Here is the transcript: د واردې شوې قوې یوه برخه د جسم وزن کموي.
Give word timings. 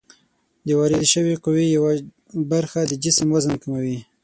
د 0.65 0.69
واردې 0.79 1.07
شوې 1.13 1.35
قوې 1.43 1.65
یوه 1.77 1.91
برخه 2.51 2.79
د 2.85 2.93
جسم 3.03 3.27
وزن 3.35 3.53
کموي. 3.63 3.97